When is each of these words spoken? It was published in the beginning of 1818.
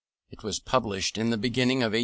It 0.31 0.41
was 0.41 0.59
published 0.59 1.19
in 1.19 1.29
the 1.29 1.37
beginning 1.37 1.83
of 1.83 1.93
1818. 1.93 1.99